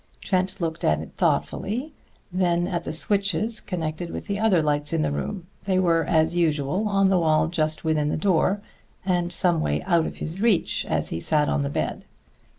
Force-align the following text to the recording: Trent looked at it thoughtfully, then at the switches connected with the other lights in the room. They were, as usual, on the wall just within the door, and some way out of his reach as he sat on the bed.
Trent 0.19 0.59
looked 0.59 0.83
at 0.83 0.99
it 0.99 1.13
thoughtfully, 1.13 1.93
then 2.31 2.67
at 2.67 2.85
the 2.85 2.91
switches 2.91 3.59
connected 3.61 4.09
with 4.09 4.25
the 4.25 4.39
other 4.39 4.59
lights 4.63 4.93
in 4.93 5.03
the 5.03 5.11
room. 5.11 5.45
They 5.65 5.77
were, 5.77 6.05
as 6.05 6.35
usual, 6.35 6.89
on 6.89 7.09
the 7.09 7.19
wall 7.19 7.45
just 7.49 7.83
within 7.85 8.09
the 8.09 8.17
door, 8.17 8.63
and 9.05 9.31
some 9.31 9.61
way 9.61 9.79
out 9.83 10.07
of 10.07 10.15
his 10.17 10.41
reach 10.41 10.87
as 10.87 11.09
he 11.09 11.19
sat 11.19 11.47
on 11.47 11.61
the 11.61 11.69
bed. 11.69 12.05